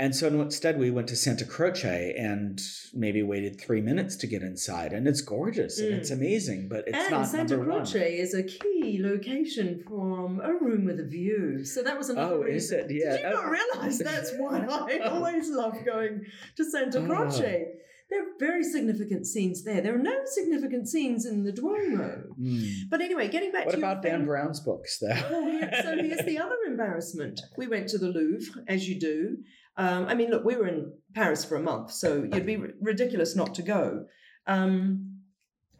[0.00, 2.58] And so instead, we went to Santa Croce and
[2.94, 4.94] maybe waited three minutes to get inside.
[4.94, 8.08] And it's gorgeous and it's amazing, but it's and not Santa number Croce one.
[8.08, 11.66] is a key location from a room with a view.
[11.66, 12.78] So that was another Oh, is reason.
[12.80, 12.86] it?
[12.92, 13.10] Yeah.
[13.12, 13.50] Did you not Oh.
[13.50, 16.24] realize that's why I always love going
[16.56, 17.06] to Santa Oh.
[17.06, 17.66] Croce?
[18.08, 19.82] There are very significant scenes there.
[19.82, 22.22] There are no significant scenes in the Duomo.
[22.36, 22.64] Hmm.
[22.88, 25.08] But anyway, getting back What to about Dan thing- Brown's books, though?
[25.30, 27.40] Well, so here's the other embarrassment.
[27.56, 29.36] We went to the Louvre, as you do.
[29.76, 32.68] Um, I mean, look, we were in Paris for a month, so you'd be r-
[32.80, 34.06] ridiculous not to go.
[34.46, 35.06] Um,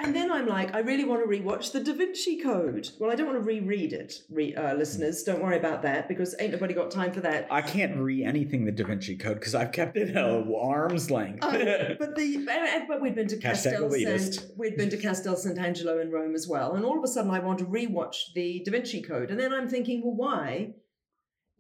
[0.03, 2.89] and then I'm like, I really want to rewatch the Da Vinci Code.
[2.99, 5.23] Well, I don't want to reread it, re- uh, listeners.
[5.25, 7.47] Don't worry about that because ain't nobody got time for that.
[7.51, 10.17] I can't read anything the Da Vinci Code because I've kept it at
[10.59, 11.41] arm's length.
[11.43, 11.51] Oh,
[11.99, 16.35] but the but- we'd been to Castel Sant, we'd been to Castel Sant'Angelo in Rome
[16.35, 19.31] as well, and all of a sudden I want to rewatch the Da Vinci Code,
[19.31, 20.71] and then I'm thinking, well, why?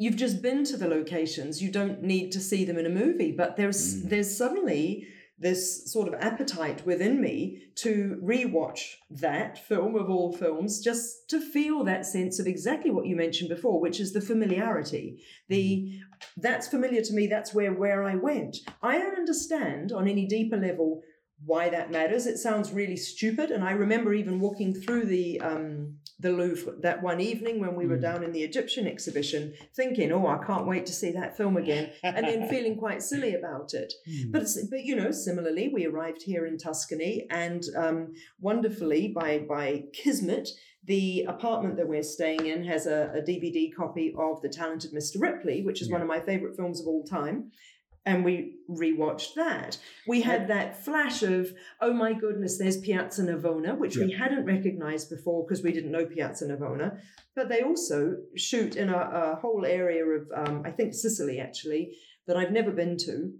[0.02, 3.32] You've just been to the locations; you don't need to see them in a movie.
[3.32, 4.08] But there's Mm.
[4.10, 5.06] there's suddenly
[5.38, 11.38] this sort of appetite within me to rewatch that film of all films, just to
[11.40, 15.06] feel that sense of exactly what you mentioned before, which is the familiarity.
[15.48, 15.66] The
[16.36, 17.26] that's familiar to me.
[17.26, 18.56] That's where where I went.
[18.82, 21.02] I don't understand on any deeper level
[21.44, 22.26] why that matters.
[22.26, 27.02] It sounds really stupid, and I remember even walking through the um, the Louvre that
[27.02, 28.02] one evening when we were Mm.
[28.02, 31.90] down in the Egyptian exhibition, thinking, "Oh, I can't wait to see that film again,"
[32.02, 33.92] and then feeling quite silly about it.
[34.06, 34.30] Hmm.
[34.30, 39.84] But but you know, similarly, we arrived here in Tuscany, and um, wonderfully by by
[39.92, 40.48] kismet,
[40.84, 45.20] the apartment that we're staying in has a, a DVD copy of The Talented Mr.
[45.20, 47.50] Ripley, which is one of my favorite films of all time.
[48.06, 49.78] And we rewatched that.
[50.06, 55.10] We had that flash of, oh my goodness, there's Piazza Navona, which we hadn't recognized
[55.10, 56.98] before because we didn't know Piazza Navona.
[57.36, 61.92] But they also shoot in a, a whole area of, um, I think Sicily actually,
[62.26, 63.32] that I've never been to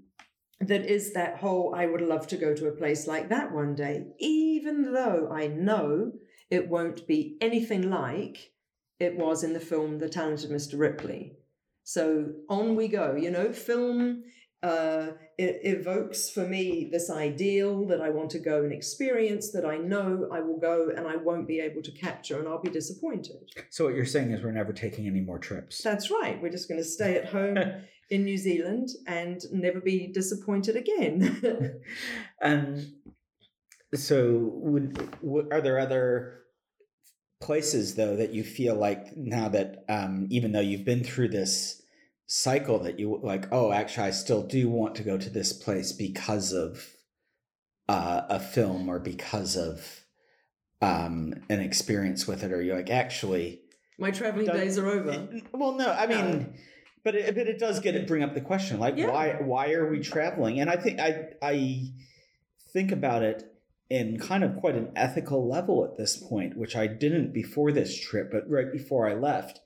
[0.60, 3.74] that is that whole I would love to go to a place like that one
[3.74, 6.12] day, even though I know
[6.50, 8.52] it won't be anything like
[8.98, 10.78] it was in the film The Talented Mr.
[10.78, 11.36] Ripley.
[11.84, 14.22] So on we go, you know, film
[14.62, 19.64] uh, it evokes for me this ideal that I want to go and experience that
[19.64, 22.70] I know I will go and I won't be able to capture and I'll be
[22.70, 23.50] disappointed.
[23.70, 25.82] So what you're saying is we're never taking any more trips.
[25.82, 26.40] That's right.
[26.42, 27.56] We're just going to stay at home
[28.10, 31.80] in New Zealand and never be disappointed again.
[32.42, 32.92] And
[33.94, 36.40] so, would, would are there other
[37.40, 41.79] places though that you feel like now that um, even though you've been through this
[42.32, 45.90] cycle that you like, oh, actually, I still do want to go to this place
[45.90, 46.94] because of
[47.88, 50.04] uh, a film or because of
[50.80, 53.62] um, an experience with it, or you're like, actually,
[53.98, 55.28] My traveling days are over.
[55.52, 56.54] well, no, I mean,
[57.02, 59.08] but it, but it does get it bring up the question, like Yeah.
[59.08, 60.60] why why are we traveling?
[60.60, 61.90] And I think I I
[62.72, 63.42] think about it
[63.90, 68.00] in kind of quite an ethical level at this point, which I didn't before this
[68.00, 69.58] trip, but right before I left,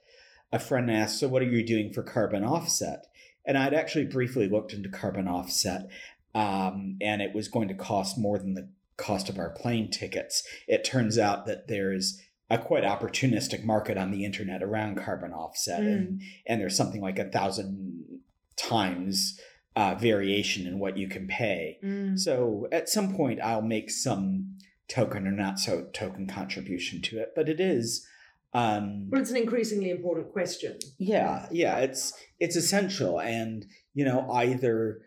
[0.55, 3.07] a friend asked, "So what are you doing for carbon offset?"
[3.45, 5.91] And I'd actually briefly looked into carbon offset,
[6.35, 10.47] um, and it was going to cost more than the cost of our plane tickets.
[10.69, 15.81] It turns out that there's a quite opportunistic market on the internet around carbon offset,
[15.81, 18.21] and, and there's something like a thousand
[18.57, 19.41] times
[19.75, 21.79] uh, variation in what you can pay.
[21.83, 22.19] Mm.
[22.19, 27.33] So at some point, I'll make some token or not so token contribution to it,
[27.35, 28.07] but it is
[28.55, 30.79] Um, Well, it's an increasingly important question.
[30.99, 35.01] yeah, yeah, it's it's essential, and you know either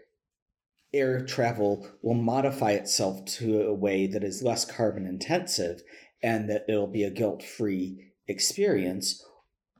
[0.93, 5.81] air travel will modify itself to a way that is less carbon intensive,
[6.21, 9.23] and that it'll be a guilt free experience,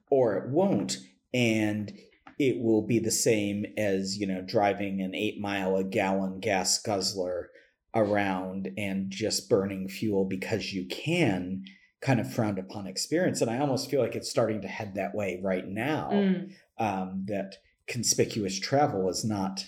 [0.10, 0.98] or it won't,
[1.34, 1.92] and
[2.40, 6.80] it will be the same as you know driving an eight mile a gallon gas
[6.82, 7.50] guzzler
[7.96, 11.64] around and just burning fuel because you can
[12.02, 15.16] kind of frowned upon experience and i almost feel like it's starting to head that
[15.16, 16.52] way right now Mm.
[16.78, 17.56] um, that
[17.88, 19.66] conspicuous travel is not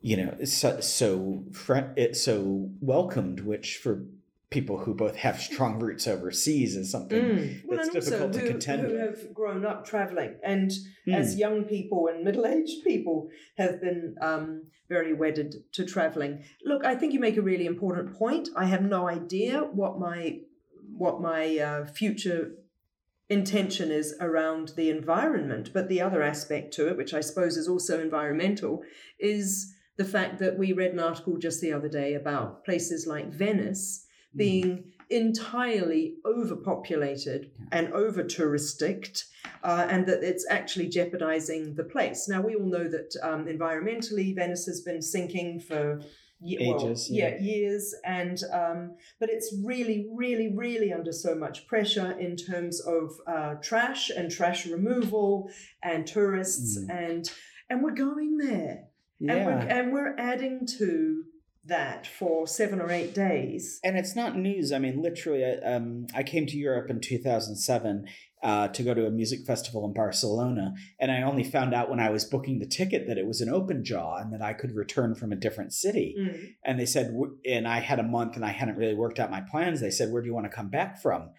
[0.00, 4.04] you know so so fr- it's so welcomed which for
[4.50, 7.64] people who both have strong roots overseas is something Mm.
[7.66, 9.00] Well, that's also difficult to who, contend who with.
[9.00, 10.72] have grown up traveling and
[11.12, 11.38] as Hmm.
[11.38, 16.42] young people and middle-aged people have been um, very wedded to traveling.
[16.64, 18.48] Look, I think you make a really important point.
[18.56, 20.40] I have no idea what my
[21.00, 22.52] what my uh, future
[23.30, 27.68] intention is around the environment, but the other aspect to it, which I suppose is
[27.68, 28.82] also environmental,
[29.18, 33.32] is the fact that we read an article just the other day about places like
[33.32, 34.38] Venice Hmm.
[34.38, 39.24] being entirely overpopulated and over touristic,
[39.64, 42.28] uh, and that it's actually jeopardizing the place.
[42.28, 46.00] Now, we all know that um, environmentally, Venice has been sinking for
[46.40, 47.28] ye- well, Ages, yeah.
[47.28, 47.40] yeah.
[47.40, 53.10] years, and um, but it's really, really, really under so much pressure in terms of
[53.26, 55.50] uh, trash and trash removal
[55.82, 56.90] and tourists, Mm.
[57.08, 57.30] and
[57.68, 58.84] and we're going there,
[59.20, 61.24] and yeah we're and we're adding to
[61.64, 63.80] that for seven or eight days.
[63.84, 64.72] and it's not news.
[64.72, 68.06] I mean, literally, I- um, I came to Europe in 2007
[68.42, 72.00] uh, to go to a music festival in Barcelona, and I only found out when
[72.00, 74.74] I was booking the ticket that it was an open jaw and that I could
[74.74, 76.16] return from a different city.
[76.18, 76.54] Mm.
[76.64, 77.14] And they said,
[77.46, 79.80] and I had a month and I hadn't really worked out my plans.
[79.82, 81.30] They said, "Where do you want to come back from?"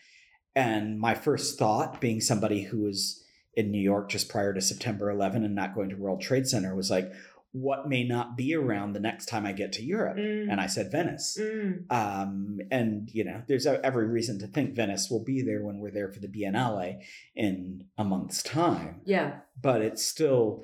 [0.55, 3.23] And my first thought, being somebody who was
[3.55, 6.75] in New York just prior to September 11 and not going to World Trade Center,
[6.75, 7.11] was like,
[7.51, 10.51] "What may not be around the next time I get to Europe?" Mm.
[10.51, 11.91] And I said, "Venice." Mm.
[11.91, 15.91] Um, and you know, there's every reason to think Venice will be there when we're
[15.91, 17.01] there for the Biennale
[17.35, 19.01] in a month's time.
[19.05, 19.39] Yeah.
[19.61, 20.63] But it still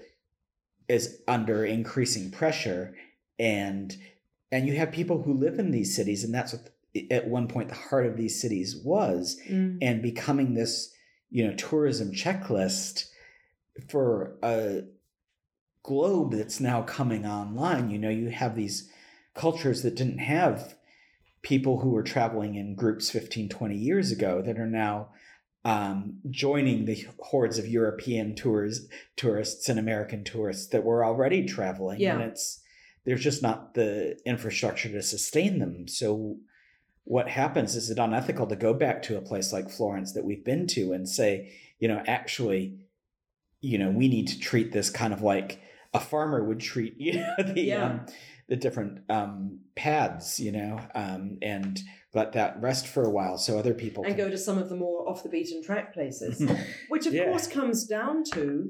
[0.87, 2.95] is under increasing pressure,
[3.37, 3.95] and
[4.51, 6.69] and you have people who live in these cities, and that's what
[7.11, 9.77] at one point the heart of these cities was, Mm.
[9.81, 10.93] and becoming this
[11.29, 13.09] you know tourism checklist
[13.89, 14.83] for a
[15.87, 17.89] globe that's now coming online.
[17.89, 18.91] You know you have these
[19.33, 20.75] cultures that didn't have
[21.41, 25.09] people who were traveling in groups 15 20 years ago that are now
[25.63, 31.99] um, joining the hordes of european tours tourists and american tourists that were already traveling.
[31.99, 32.15] Yeah.
[32.15, 32.61] and it's
[33.05, 35.87] there's just not the infrastructure to sustain them.
[35.87, 36.37] So
[37.05, 40.43] what happens is it unethical to go back to a place like Florence that we've
[40.43, 42.79] been to and say, you know, actually,
[43.61, 45.61] you know, we need to treat this kind of like
[45.93, 47.85] a farmer would treat, you know, the Yeah.
[47.85, 48.05] um,
[48.49, 51.81] the different um, pads, you know, um, and
[52.13, 54.69] let that rest for a while so other people and can go to some of
[54.69, 56.41] the more off the beaten track places,
[56.89, 57.25] which of Yeah.
[57.25, 58.69] course comes down to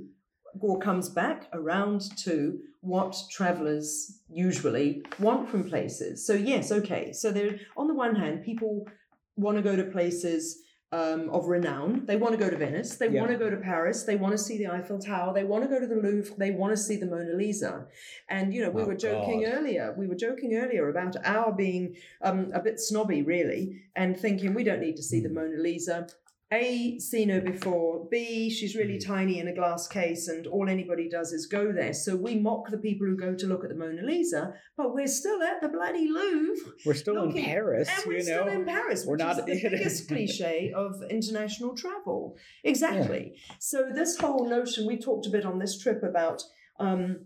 [0.59, 6.25] or comes back around to what travelers usually want from places.
[6.25, 7.13] So yes, okay.
[7.13, 8.87] So there on the one hand, people
[9.35, 12.05] want to go to places um, of renown.
[12.05, 12.95] They want to go to Venice.
[12.95, 13.19] They Yeah.
[13.19, 14.03] want to go to Paris.
[14.03, 15.33] They want to see the Eiffel Tower.
[15.33, 16.35] They want to go to the Louvre.
[16.37, 17.87] They want to see the Mona Lisa.
[18.29, 19.53] And you know, we Oh, were joking God.
[19.53, 19.93] earlier.
[19.97, 24.63] We were joking earlier about our being um, a bit snobby, really, and thinking we
[24.63, 26.07] don't need to see the Mona Lisa.
[26.53, 28.07] A, seen her before.
[28.09, 31.91] B, she's really tiny in a glass case, and all anybody does is go there.
[31.93, 35.07] So we mock the people who go to look at the Mona Lisa, but we're
[35.07, 38.41] still at the bloody Louvre, we're still looking- in Paris, and we're you know.
[38.43, 42.37] still in Paris, We're which not- is the biggest cliche of international travel.
[42.63, 43.35] Exactly.
[43.59, 46.41] So this whole notion, we talked a bit on this trip about
[46.79, 47.25] um,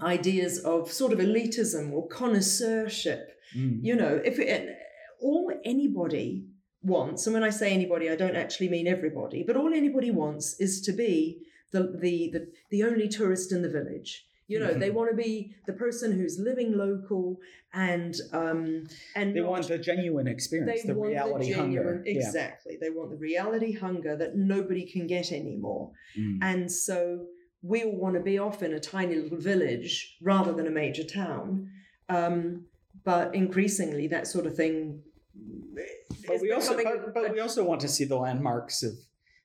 [0.00, 3.80] ideas of sort of elitism or connoisseurship Mm.
[3.82, 4.66] you know if it,
[5.20, 6.46] all anybody
[6.82, 10.58] wants and when i say anybody i don't actually mean everybody but all anybody wants
[10.60, 11.38] is to be
[11.70, 15.54] the the the, the only tourist in the village you know they want to be
[15.66, 17.38] the person who's living local
[17.72, 21.78] and um and They not- want the genuine experience, they the want reality the hunger.
[21.84, 22.12] genuine, Yeah.
[22.26, 26.38] exactly they want the reality hunger that nobody can get anymore Mm.
[26.42, 27.26] and so
[27.62, 31.04] we all want to be off in a tiny little village rather than a major
[31.04, 31.70] town.
[32.08, 32.66] Um,
[33.04, 35.02] but increasingly, that sort of thing.
[36.26, 38.92] But we also but, but we also want to see the landmarks of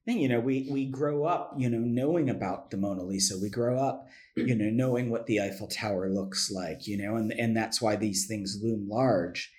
[0.05, 3.49] thing you know we we grow up you know knowing about the mona lisa we
[3.49, 7.57] grow up you know knowing what the eiffel tower looks like you know and and
[7.57, 9.51] that's why these things loom large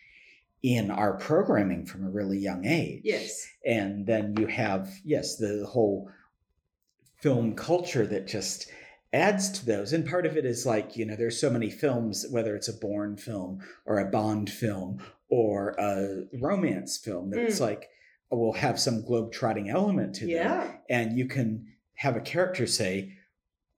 [0.62, 3.02] in our programming from a really young age.
[3.04, 3.46] Yes.
[3.64, 6.10] And then you have, yes, the whole
[7.20, 8.70] film culture that just
[9.12, 9.92] adds to those.
[9.92, 12.72] And part of it is like, you know, there's so many films, whether it's a
[12.72, 15.00] Bourne film or a Bond film
[15.30, 17.60] or a romance film, that's Mm.
[17.60, 17.88] like,
[18.30, 20.74] will have some globe-trotting element to them.
[20.90, 23.14] And you can have a character say,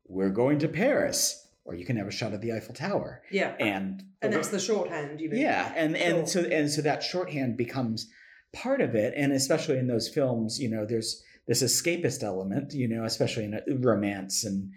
[0.07, 1.47] We're going to Paris.
[1.65, 3.23] Or you can have a shot of the Eiffel Tower.
[3.31, 3.55] Yeah.
[3.61, 5.41] And And that's the shorthand, you mean?
[5.41, 6.43] yeah, and and Sure.
[6.43, 8.11] so and so that shorthand becomes
[8.53, 12.89] part of it, and especially in those films, you know, there's this escapist element, you
[12.89, 14.73] know, especially in romance and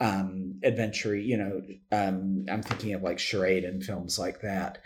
[0.00, 1.14] um, adventure.
[1.14, 1.62] You know,
[1.92, 4.78] um, I'm thinking of like charade and films like that.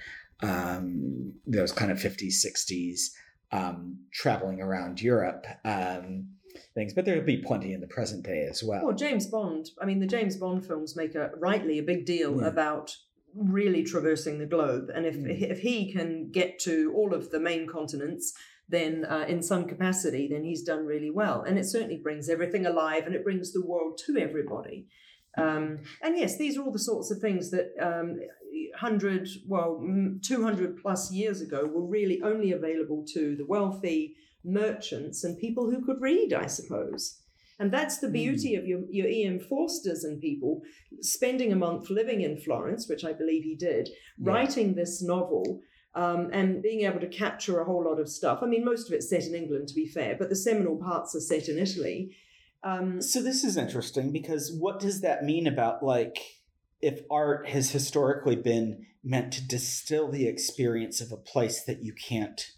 [0.42, 3.10] Um, those kind of 50s, 60s,
[3.52, 6.26] um, traveling around Europe um,
[6.74, 8.84] things, but there'll be plenty in the present day as well.
[8.84, 9.70] Well, James Bond.
[9.80, 12.48] I mean, the James Bond films make a rightly a big deal Yeah.
[12.48, 12.96] about
[13.34, 15.50] really traversing the globe, and if Mm.
[15.50, 18.34] if he can get to all of the main continents,
[18.68, 22.66] then uh, in some capacity, then he's done really well, and it certainly brings everything
[22.66, 24.86] alive, and it brings the world to everybody.
[25.38, 28.18] Um, and yes, these are all the sorts of things that um,
[28.76, 29.80] hundred, well,
[30.22, 34.14] two hundred plus years ago were really only available to the wealthy
[34.44, 37.18] merchants and people who could read, I suppose.
[37.58, 39.38] And that's the beauty of your, your E.M.
[39.38, 40.62] Forsters and people
[41.00, 44.32] spending a month living in Florence, which I believe he did, Yeah.
[44.32, 45.60] writing this novel
[45.94, 48.40] um, and being able to capture a whole lot of stuff.
[48.42, 51.14] I mean, most of it's set in England, to be fair, but the seminal parts
[51.14, 52.16] are set in Italy.
[52.64, 56.18] Um, So this is interesting because what does that mean about like
[56.82, 61.92] if art has historically been meant to distill the experience of a place that you
[61.94, 62.50] can't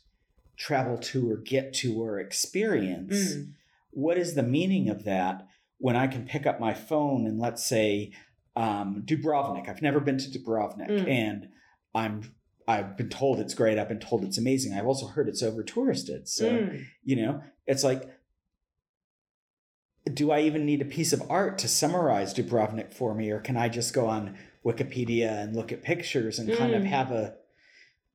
[0.56, 3.34] travel to or get to or experience?
[3.34, 3.52] mm,
[3.90, 5.46] What is the meaning of that
[5.78, 8.12] when I can pick up my phone and let's say
[8.56, 9.68] um, Dubrovnik?
[9.68, 11.08] I've never been to Dubrovnik Mm.
[11.08, 11.48] and
[11.94, 12.34] I'm
[12.66, 13.78] I've been told it's great.
[13.78, 14.72] I've been told it's amazing.
[14.72, 16.28] I've also heard it's over touristed.
[16.28, 16.84] So mm.
[17.04, 18.02] you know it's like
[20.12, 23.56] do i even need a piece of art to summarize dubrovnik for me or can
[23.56, 26.86] i just go on wikipedia and look at pictures and kind of Mm.
[26.86, 27.34] have a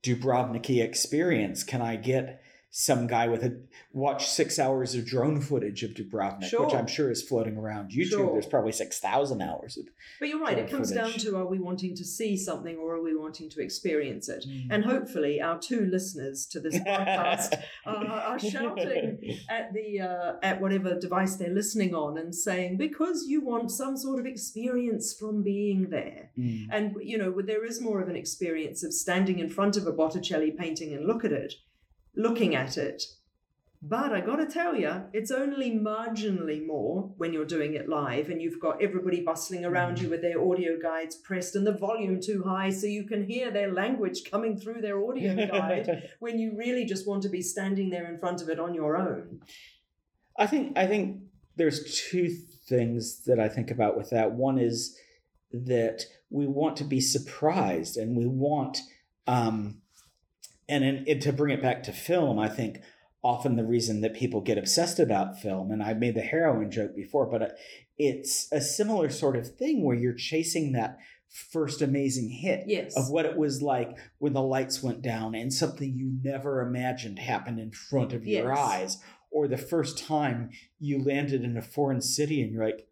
[0.03, 2.41] dubrovniki experience can i get
[2.71, 3.59] some guy with a
[3.93, 8.09] watch six hours of drone footage of dubrovnik which i'm sure is floating around youtube
[8.09, 8.31] Sure.
[8.33, 9.85] there's probably 6000 hours of
[10.19, 13.01] But you're right, it comes down to are we wanting to see something or are
[13.01, 14.45] we wanting to experience it?
[14.47, 14.67] Mm.
[14.69, 17.53] And hopefully, our two listeners to this podcast
[17.85, 23.25] are, are shouting at the uh, at whatever device they're listening on and saying because
[23.27, 26.31] you want some sort of experience from being there.
[26.37, 26.67] Mm.
[26.71, 29.91] And you know, there is more of an experience of standing in front of a
[29.93, 31.53] Botticelli painting and look at it,
[32.15, 33.03] looking at it.
[33.81, 38.29] But I got to tell you, it's only marginally more when you're doing it live
[38.29, 42.19] and you've got everybody bustling around you with their audio guides pressed and the volume
[42.21, 46.57] too high so you can hear their language coming through their audio guide when you
[46.57, 49.39] really just want to be standing there in front of it on your own.
[50.37, 51.21] I think I think
[51.55, 52.29] there's two
[52.67, 54.31] things that I think about with that.
[54.31, 54.97] One is
[55.51, 58.77] that we want to be surprised, and we want,
[59.27, 59.81] um,
[60.69, 62.79] and in, and to bring it back to film, I think
[63.23, 66.95] often the reason that people get obsessed about film, and I made the heroin joke
[66.95, 67.47] before, but uh,
[67.97, 70.97] it's a similar sort of thing where you're chasing that
[71.51, 72.95] first amazing hit Yes.
[72.97, 77.19] of what it was like when the lights went down and something you never imagined
[77.19, 78.57] happened in front of your Yes.
[78.57, 78.97] eyes
[79.31, 80.49] or the first time
[80.79, 82.87] you landed in a foreign city and you're like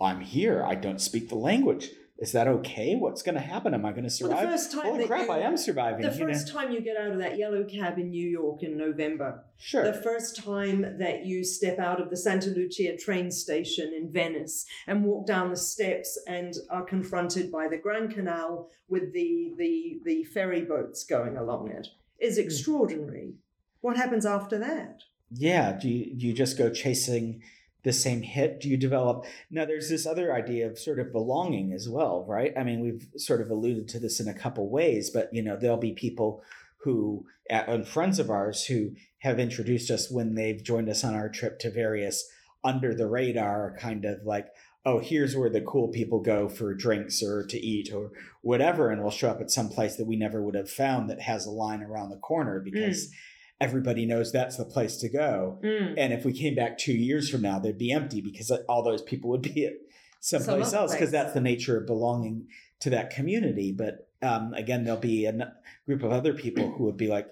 [0.00, 1.90] i'm here i don't speak the language
[2.20, 4.36] is that okay what's going to happen am i going to survive?
[4.36, 6.32] Well, the first time holy crap you- i am surviving The you know?
[6.32, 9.84] first time you get out of that yellow cab in New York in November, sure
[9.84, 14.66] the first time that you step out of the Santa Lucia train station in Venice
[14.86, 20.00] and walk down the steps and are confronted by the Grand Canal with the the
[20.04, 21.86] the ferry boats going along it
[22.20, 22.42] is Hmm.
[22.44, 23.34] extraordinary.
[23.80, 25.02] What happens after that?
[25.32, 27.40] yeah do you, do you just go chasing
[27.82, 29.24] the same hit do you develop?
[29.50, 32.52] Now there's this other idea of sort of belonging as well right?
[32.56, 35.56] I mean we've sort of alluded to this in a couple ways but you know
[35.56, 36.42] there'll be people
[36.82, 41.28] who and friends of ours who have introduced us when they've joined us on our
[41.28, 42.28] trip to various
[42.64, 44.48] under the radar kind of like
[44.86, 48.10] oh here's where the cool people go for drinks or to eat or
[48.42, 51.20] whatever and we'll show up at some place that we never would have found that
[51.20, 53.12] has a line around the corner because hmm.
[53.60, 57.42] Everybody knows that's the place to go and if we came back two years from
[57.42, 59.74] now, they'd be empty because all those people would be at
[60.20, 62.46] someplace Some else because that's the nature of belonging
[62.80, 63.72] to that community.
[63.72, 65.52] But um, again, there'll be a n-
[65.86, 67.26] group of other people who would be like,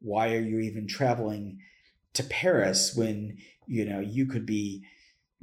[0.00, 1.58] "Why are you even traveling
[2.14, 4.82] to Paris when you know you could be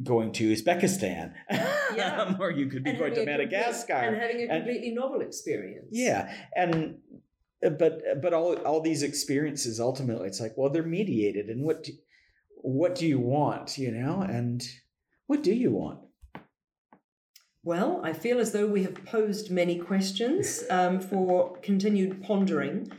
[0.04, 2.36] going to Uzbekistan, Yeah.
[2.40, 4.92] or you could be And going to a complete- Madagascar?" and having a And- completely
[4.92, 5.88] novel experience.
[5.92, 6.98] Yeah, and
[7.62, 11.94] but but all all these experiences ultimately, it's like, well, they're mediated, and what do,
[12.58, 14.68] what do you want, you know, and
[15.28, 16.00] what do you want?
[17.64, 22.92] Well, I feel as though we have posed many questions um, for continued pondering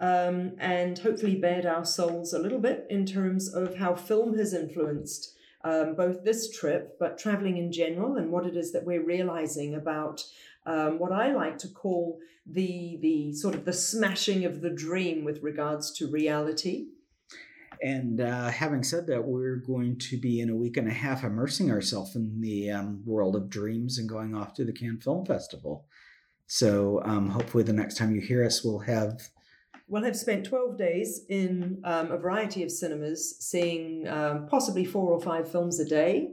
[0.00, 4.52] um, and hopefully bared our souls a little bit in terms of how film has
[4.52, 9.04] influenced um, both this trip, but traveling in general, and what it is that we're
[9.04, 10.24] realizing about
[10.66, 15.24] um, what I like to call the the sort of the smashing of the dream
[15.24, 16.86] with regards to reality.
[17.82, 21.24] And uh, having said that, we're going to be in a week and a half
[21.24, 25.26] immersing ourselves in the um, world of dreams and going off to the Cannes Film
[25.26, 25.86] Festival.
[26.46, 29.20] So um, hopefully, the next time you hear us, we'll have
[29.88, 35.12] We'll have spent 12 days in um, a variety of cinemas, seeing um, possibly four
[35.12, 36.30] or five films a day,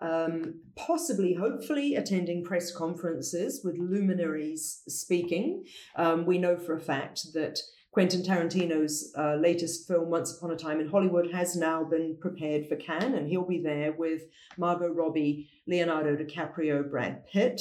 [0.00, 5.64] um, possibly, hopefully, attending press conferences with luminaries speaking.
[5.96, 7.58] Um, we know for a fact that
[7.92, 12.68] Quentin Tarantino's uh, latest film, Once Upon a Time in Hollywood, has now been prepared
[12.68, 14.22] for Cannes, and he'll be there with
[14.56, 17.60] Margot Robbie, Leonardo DiCaprio, Brad Pitt.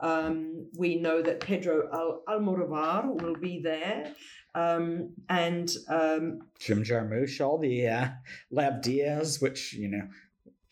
[0.00, 4.12] Um, we know that Pedro Al- Almodovar will be there.
[4.54, 8.08] Um, and um, Jim Jarmusch, all the uh,
[8.50, 10.08] Lav Diaz, which, you know,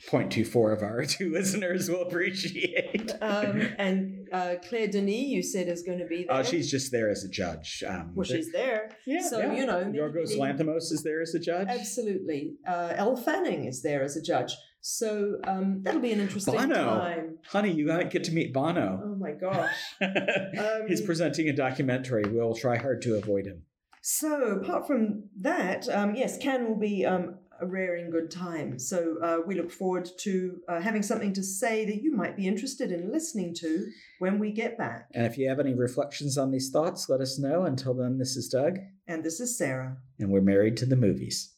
[0.09, 3.13] 0.24 of our two listeners will appreciate.
[3.21, 6.39] um, and uh, Claire Denis, you said, is going to be there.
[6.39, 7.83] Oh, she's just there as a judge.
[7.87, 8.91] Um, well, she's there.
[9.07, 9.21] Yeah.
[9.23, 9.53] So, yeah.
[9.53, 9.85] you know.
[9.85, 11.69] Yorgos Lanthimos is there as a judge.
[11.69, 12.55] Absolutely.
[12.67, 14.55] Uh, Elle Fanning is there as a judge.
[14.83, 16.75] So um, that'll be an interesting Bono.
[16.75, 17.39] time.
[17.47, 19.01] Honey, you might get to meet Bono.
[19.05, 19.77] Oh my gosh.
[20.01, 22.25] Um, He's presenting a documentary.
[22.27, 23.63] We'll try hard to avoid him.
[24.03, 28.79] So, apart from that, um, yes, Cannes will be um, a rare and good time.
[28.79, 32.47] So, uh, we look forward to uh, having something to say that you might be
[32.47, 33.87] interested in listening to
[34.19, 35.09] when we get back.
[35.15, 37.65] And if you have any reflections on these thoughts, let us know.
[37.65, 38.79] Until then, this is Doug.
[39.07, 39.97] And this is Sarah.
[40.19, 41.55] And we're married to the movies.